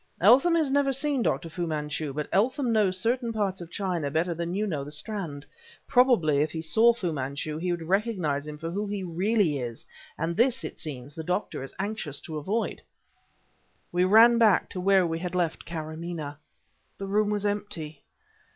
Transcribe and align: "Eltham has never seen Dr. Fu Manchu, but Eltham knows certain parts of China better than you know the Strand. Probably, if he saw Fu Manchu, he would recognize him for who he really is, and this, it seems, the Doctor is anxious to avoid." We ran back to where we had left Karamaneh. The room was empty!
"Eltham 0.19 0.55
has 0.55 0.71
never 0.71 0.91
seen 0.91 1.21
Dr. 1.21 1.47
Fu 1.47 1.67
Manchu, 1.67 2.11
but 2.11 2.27
Eltham 2.31 2.71
knows 2.71 2.97
certain 2.99 3.31
parts 3.31 3.61
of 3.61 3.69
China 3.69 4.09
better 4.09 4.33
than 4.33 4.55
you 4.55 4.65
know 4.65 4.83
the 4.83 4.89
Strand. 4.89 5.45
Probably, 5.87 6.39
if 6.39 6.51
he 6.51 6.59
saw 6.59 6.91
Fu 6.91 7.13
Manchu, 7.13 7.55
he 7.59 7.69
would 7.69 7.83
recognize 7.83 8.47
him 8.47 8.57
for 8.57 8.71
who 8.71 8.87
he 8.87 9.03
really 9.03 9.59
is, 9.59 9.85
and 10.17 10.35
this, 10.35 10.63
it 10.63 10.79
seems, 10.79 11.13
the 11.13 11.23
Doctor 11.23 11.61
is 11.61 11.75
anxious 11.77 12.19
to 12.21 12.37
avoid." 12.39 12.81
We 13.91 14.03
ran 14.03 14.39
back 14.39 14.71
to 14.71 14.81
where 14.81 15.05
we 15.05 15.19
had 15.19 15.35
left 15.35 15.67
Karamaneh. 15.67 16.35
The 16.97 17.05
room 17.07 17.29
was 17.29 17.45
empty! 17.45 18.01